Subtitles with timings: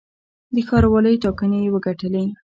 [0.53, 2.25] د ښاروالۍ ټاکنې یې وګټلې.